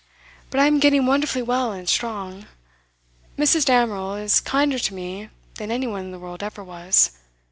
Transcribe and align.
But 0.49 0.59
I 0.59 0.65
am 0.65 0.79
getting 0.79 1.05
wonderfully 1.05 1.43
well 1.43 1.71
and 1.71 1.87
strong. 1.87 2.47
Mrs. 3.37 3.65
Damerel 3.65 4.15
is 4.15 4.41
kinder 4.41 4.79
to 4.79 4.95
me 4.95 5.29
than 5.59 5.69
any 5.69 5.85
one 5.85 6.05
in 6.05 6.11
the 6.11 6.17
world 6.17 6.41
ever 6.41 6.63
was. 6.63 7.11